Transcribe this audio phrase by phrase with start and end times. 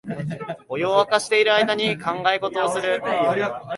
[0.67, 3.03] お湯をわかしてる間に考え事をする